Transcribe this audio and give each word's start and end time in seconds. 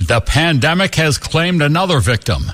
The 0.00 0.20
pandemic 0.20 0.94
has 0.94 1.18
claimed 1.18 1.60
another 1.60 1.98
victim 1.98 2.52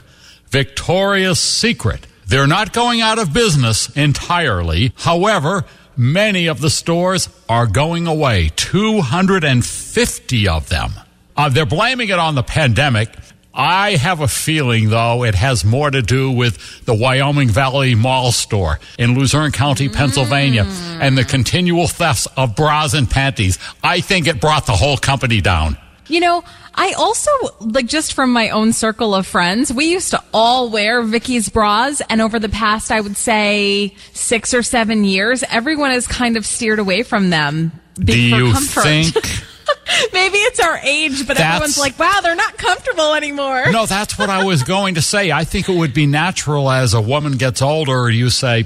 Victoria's 0.49 1.39
Secret. 1.39 2.07
They're 2.27 2.47
not 2.47 2.73
going 2.73 3.03
out 3.03 3.19
of 3.19 3.35
business 3.35 3.95
entirely. 3.95 4.95
However, 4.97 5.67
many 5.95 6.47
of 6.47 6.63
the 6.63 6.71
stores 6.71 7.29
are 7.49 7.67
going 7.67 8.07
away 8.07 8.51
250 8.57 10.49
of 10.49 10.71
them. 10.71 10.93
Uh, 11.37 11.51
they're 11.51 11.67
blaming 11.67 12.09
it 12.09 12.19
on 12.19 12.35
the 12.35 12.43
pandemic. 12.43 13.11
I 13.53 13.97
have 13.97 14.21
a 14.21 14.29
feeling, 14.29 14.89
though, 14.89 15.23
it 15.23 15.35
has 15.35 15.65
more 15.67 15.91
to 15.91 16.01
do 16.01 16.31
with 16.31 16.85
the 16.87 16.95
Wyoming 16.95 17.51
Valley 17.51 17.95
Mall 17.95 18.33
store 18.33 18.81
in 18.99 19.17
Luzerne 19.17 19.53
County, 19.53 19.89
Pennsylvania, 19.91 20.65
and 21.01 21.17
the 21.17 21.25
continual 21.25 21.87
thefts 21.89 22.27
of 22.39 22.57
bras 22.57 22.95
and 22.95 23.09
panties. 23.09 23.59
I 23.83 24.01
think 24.01 24.27
it 24.27 24.41
brought 24.41 24.67
the 24.67 24.73
whole 24.73 24.97
company 24.97 25.41
down. 25.41 25.77
You 26.07 26.21
know, 26.21 26.45
I 26.75 26.93
also 26.93 27.31
like 27.61 27.87
just 27.87 28.13
from 28.13 28.33
my 28.33 28.51
own 28.51 28.73
circle 28.73 29.15
of 29.15 29.27
friends, 29.27 29.73
we 29.73 29.87
used 29.87 30.11
to 30.11 30.23
all 30.35 30.69
wear 30.69 31.03
Vicky's 31.03 31.49
bras 31.49 32.03
and 32.11 32.21
over 32.21 32.39
the 32.39 32.49
past 32.51 32.91
I 32.93 33.01
would 33.01 33.17
say 33.17 33.95
6 34.13 34.55
or 34.55 34.63
7 34.63 35.05
years, 35.05 35.43
everyone 35.49 35.91
has 35.93 36.07
kind 36.07 36.37
of 36.37 36.45
steered 36.45 36.79
away 36.79 37.03
from 37.05 37.31
them 37.31 37.73
Do 37.99 38.13
for 38.13 38.19
you 38.37 38.53
comfort. 38.53 38.83
think? 38.83 39.15
Maybe 40.13 40.39
it's 40.39 40.61
our 40.61 40.79
age, 40.79 41.27
but 41.27 41.37
That's- 41.37 41.55
everyone's 41.57 41.79
like, 41.79 41.99
"Wow, 41.99 42.21
they're 42.23 42.35
not 42.35 42.57
comfortable 42.59 43.15
anymore." 43.15 43.71
No, 43.71 43.87
that's 43.87 44.19
what 44.19 44.31
I 44.31 44.45
was 44.45 44.63
going 44.63 44.95
to 44.97 45.03
say. 45.03 45.31
I 45.31 45.45
think 45.45 45.69
it 45.69 45.77
would 45.77 45.93
be 45.95 46.07
natural 46.07 46.71
as 46.71 46.95
a 46.95 47.01
woman 47.01 47.33
gets 47.33 47.61
older, 47.63 48.11
you 48.11 48.31
say, 48.31 48.65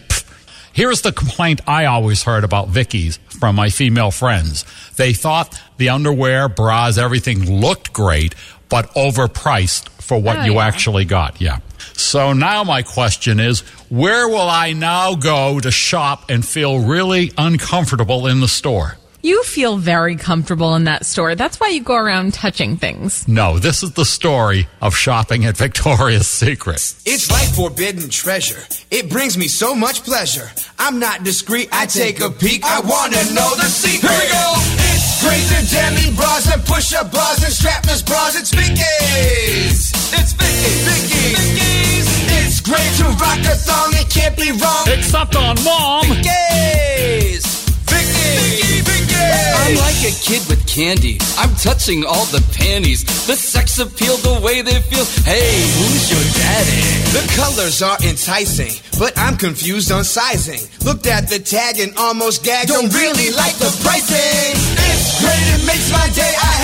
Here's 0.72 1.00
the 1.02 1.10
complaint 1.12 1.60
I 1.66 1.86
always 1.86 2.22
heard 2.22 2.44
about 2.44 2.68
Vicky's 2.68 3.18
from 3.38 3.56
my 3.56 3.70
female 3.70 4.10
friends. 4.10 4.64
They 4.96 5.12
thought 5.12 5.60
the 5.76 5.88
underwear, 5.90 6.48
bras, 6.48 6.98
everything 6.98 7.60
looked 7.60 7.92
great, 7.92 8.34
but 8.68 8.92
overpriced 8.94 9.88
for 10.02 10.20
what 10.20 10.38
Oh, 10.38 10.44
you 10.44 10.54
yeah. 10.54 10.66
actually 10.66 11.04
got. 11.04 11.40
Yeah. 11.40 11.58
So 11.94 12.32
now 12.32 12.64
my 12.64 12.82
question 12.82 13.40
is, 13.40 13.60
where 13.90 14.28
will 14.28 14.48
I 14.48 14.72
now 14.72 15.14
go 15.14 15.60
to 15.60 15.70
shop 15.70 16.30
and 16.30 16.44
feel 16.44 16.80
really 16.80 17.32
uncomfortable 17.38 18.26
in 18.26 18.40
the 18.40 18.48
store? 18.48 18.96
You 19.20 19.42
feel 19.42 19.76
very 19.78 20.14
comfortable 20.14 20.76
in 20.76 20.84
that 20.84 21.04
store. 21.04 21.34
That's 21.34 21.58
why 21.58 21.68
you 21.70 21.82
go 21.82 21.96
around 21.96 22.34
touching 22.34 22.76
things. 22.76 23.26
No, 23.26 23.58
this 23.58 23.82
is 23.82 23.92
the 23.92 24.04
story 24.04 24.68
of 24.80 24.94
shopping 24.94 25.44
at 25.44 25.56
Victoria's 25.56 26.28
Secret. 26.28 26.94
It's 27.04 27.28
like 27.30 27.48
forbidden 27.48 28.08
treasure. 28.10 28.62
It 28.92 29.10
brings 29.10 29.36
me 29.36 29.48
so 29.48 29.74
much 29.74 30.04
pleasure. 30.04 30.48
I'm 30.78 30.98
not 30.98 31.24
discreet. 31.24 31.68
I 31.72 31.86
take 31.86 32.20
a 32.20 32.30
peek. 32.30 32.64
I 32.64 32.80
wanna 32.80 33.22
know 33.34 33.50
the 33.56 33.66
secret. 33.66 34.10
Here 34.10 34.20
we 34.20 34.30
go. 34.30 34.54
It's 34.94 35.20
great 35.20 35.42
to 35.50 35.58
demi 35.74 36.14
bras 36.14 36.46
and 36.52 36.64
push-up 36.64 37.10
bras 37.10 37.42
and 37.42 37.52
strapless 37.52 38.06
bras. 38.06 38.38
It's 38.38 38.54
Vicky's. 38.54 39.90
It's 40.14 40.32
Vicky's. 40.32 40.86
Vicky's. 40.86 42.08
It's 42.38 42.60
great 42.60 42.92
to 43.02 43.04
rock 43.18 43.42
a 43.42 43.56
thong. 43.58 43.90
It 43.94 44.08
can't 44.08 44.36
be 44.36 44.52
wrong. 44.52 44.86
Except 44.86 45.34
on 45.34 45.56
mom. 45.64 46.06
Vicky's. 46.06 47.44
Vicky. 47.90 48.80
Vicky. 48.86 49.18
I'm 49.58 49.74
like 49.82 49.98
a 50.06 50.14
kid 50.22 50.46
with 50.48 50.64
candy. 50.78 51.18
I'm 51.34 51.50
touching 51.56 52.06
all 52.06 52.24
the 52.30 52.38
panties. 52.54 53.02
The 53.26 53.34
sex 53.34 53.80
appeal, 53.80 54.14
the 54.22 54.38
way 54.38 54.62
they 54.62 54.78
feel. 54.78 55.02
Hey, 55.26 55.66
who's 55.74 56.06
your 56.06 56.22
daddy? 56.38 56.86
The 57.18 57.24
colors 57.34 57.82
are 57.82 57.98
enticing, 58.06 58.78
but 58.94 59.10
I'm 59.18 59.36
confused 59.36 59.90
on 59.90 60.04
sizing. 60.04 60.62
Looked 60.86 61.08
at 61.08 61.26
the 61.26 61.40
tag 61.40 61.80
and 61.80 61.90
almost 61.98 62.44
gagged. 62.44 62.68
Don't 62.68 62.94
really 62.94 63.34
like 63.34 63.58
the 63.58 63.74
pricing. 63.82 64.54
It's 64.54 65.18
great, 65.18 65.46
it 65.58 65.66
makes 65.66 65.90
my 65.90 66.06
day. 66.14 66.30
I 66.30 66.57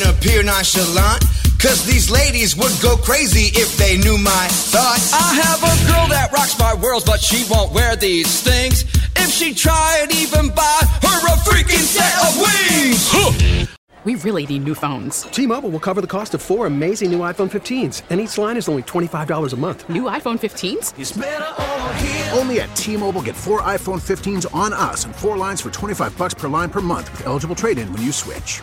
and 0.00 0.16
appear 0.16 0.42
nonchalant. 0.42 1.24
Cause 1.58 1.84
these 1.84 2.10
ladies 2.10 2.56
would 2.56 2.72
go 2.80 2.96
crazy 2.96 3.50
if 3.58 3.76
they 3.76 3.98
knew 3.98 4.16
my 4.16 4.48
thoughts. 4.48 5.12
I 5.12 5.34
have 5.34 5.60
a 5.60 5.92
girl 5.92 6.08
that 6.08 6.32
rocks 6.32 6.58
my 6.58 6.74
world, 6.74 7.02
but 7.04 7.20
she 7.20 7.44
won't 7.50 7.72
wear 7.72 7.96
these 7.96 8.42
things. 8.42 8.84
If 9.16 9.30
she 9.30 9.54
tried, 9.54 10.06
even 10.10 10.48
buy 10.54 10.80
her 11.02 11.26
a 11.28 11.36
freaking 11.44 11.84
set 11.84 12.16
of 12.24 12.36
wings. 12.40 13.68
We 14.04 14.14
really 14.14 14.46
need 14.46 14.64
new 14.64 14.74
phones. 14.74 15.24
T-Mobile 15.24 15.68
will 15.68 15.80
cover 15.80 16.00
the 16.00 16.06
cost 16.06 16.32
of 16.32 16.40
four 16.40 16.66
amazing 16.66 17.10
new 17.10 17.18
iPhone 17.18 17.50
15s, 17.50 18.00
and 18.08 18.18
each 18.18 18.38
line 18.38 18.56
is 18.56 18.66
only 18.66 18.82
$25 18.82 19.52
a 19.52 19.56
month. 19.56 19.86
New 19.90 20.04
iPhone 20.04 20.38
15s? 20.38 22.34
Only 22.38 22.60
at 22.62 22.74
T-Mobile 22.74 23.20
get 23.20 23.36
four 23.36 23.60
iPhone 23.60 24.00
15s 24.00 24.46
on 24.54 24.72
us 24.72 25.04
and 25.04 25.14
four 25.14 25.36
lines 25.36 25.60
for 25.60 25.70
25 25.70 26.16
bucks 26.16 26.32
per 26.32 26.48
line 26.48 26.70
per 26.70 26.80
month 26.80 27.12
with 27.12 27.26
eligible 27.26 27.54
trade-in 27.54 27.92
when 27.92 28.00
you 28.00 28.10
switch. 28.12 28.62